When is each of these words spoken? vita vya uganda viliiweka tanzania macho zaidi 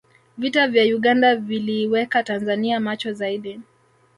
vita 0.37 0.67
vya 0.67 0.83
uganda 0.95 1.35
viliiweka 1.35 2.23
tanzania 2.23 2.79
macho 2.79 3.13
zaidi 3.13 3.61